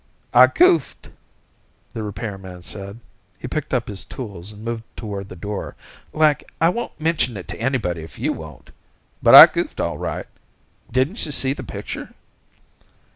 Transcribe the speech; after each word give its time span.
"I 0.33 0.47
goofed," 0.47 1.09
the 1.93 2.01
repairman 2.01 2.63
said. 2.63 2.99
He 3.37 3.47
picked 3.47 3.71
up 3.71 3.87
his 3.87 4.03
tools, 4.03 4.51
and 4.51 4.65
moved 4.65 4.83
toward 4.95 5.29
the 5.29 5.35
door. 5.35 5.75
"Like, 6.11 6.43
I 6.59 6.69
won't 6.69 6.99
mention 6.99 7.37
it 7.37 7.47
to 7.49 7.61
anybody 7.61 8.01
if 8.01 8.17
you 8.17 8.33
won't. 8.33 8.71
But 9.21 9.35
I 9.35 9.45
goofed, 9.45 9.79
all 9.79 9.99
right. 9.99 10.25
Didn't 10.91 11.23
you 11.27 11.31
see 11.31 11.53
the 11.53 11.61
picture?" 11.63 12.15